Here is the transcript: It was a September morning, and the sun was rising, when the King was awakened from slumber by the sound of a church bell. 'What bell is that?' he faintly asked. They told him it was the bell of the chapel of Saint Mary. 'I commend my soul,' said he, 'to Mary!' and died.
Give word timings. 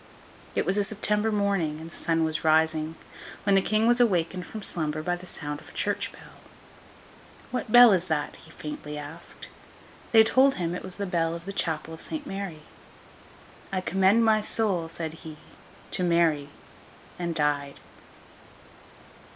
It 0.55 0.65
was 0.65 0.77
a 0.77 0.83
September 0.83 1.31
morning, 1.31 1.79
and 1.79 1.91
the 1.91 1.95
sun 1.95 2.23
was 2.23 2.43
rising, 2.43 2.95
when 3.43 3.53
the 3.53 3.61
King 3.61 3.85
was 3.85 4.01
awakened 4.01 4.47
from 4.47 4.63
slumber 4.63 5.03
by 5.03 5.15
the 5.15 5.27
sound 5.27 5.61
of 5.61 5.69
a 5.69 5.73
church 5.73 6.11
bell. 6.11 6.41
'What 7.51 7.71
bell 7.71 7.93
is 7.93 8.07
that?' 8.07 8.37
he 8.37 8.49
faintly 8.49 8.97
asked. 8.97 9.47
They 10.11 10.23
told 10.23 10.55
him 10.55 10.73
it 10.73 10.81
was 10.81 10.95
the 10.95 11.05
bell 11.05 11.35
of 11.35 11.45
the 11.45 11.53
chapel 11.53 11.93
of 11.93 12.01
Saint 12.01 12.25
Mary. 12.25 12.63
'I 13.71 13.81
commend 13.81 14.25
my 14.25 14.41
soul,' 14.41 14.89
said 14.89 15.13
he, 15.21 15.37
'to 15.91 16.01
Mary!' 16.03 16.49
and 17.19 17.35
died. 17.35 17.79